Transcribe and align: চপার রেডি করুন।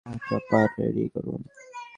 চপার 0.27 0.67
রেডি 0.77 1.05
করুন। 1.13 1.41